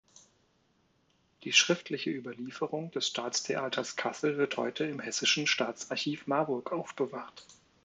[1.43, 7.45] Die schriftliche Überlieferung des Staatstheaters Kassel wird heute im Hessischen Staatsarchiv Marburg aufbewahrt.